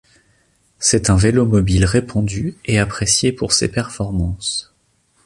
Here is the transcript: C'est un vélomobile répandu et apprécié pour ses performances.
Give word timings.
C'est 0.79 1.11
un 1.11 1.15
vélomobile 1.15 1.85
répandu 1.85 2.55
et 2.65 2.79
apprécié 2.79 3.31
pour 3.31 3.53
ses 3.53 3.67
performances. 3.71 4.73